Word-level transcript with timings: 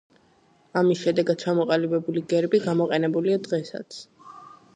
ამის 0.79 1.03
შედეგად 1.07 1.43
ჩამოყალიბებული 1.43 2.25
გერბი 2.33 2.61
გამოყენებულია 2.67 3.45
დღესაც. 3.49 4.01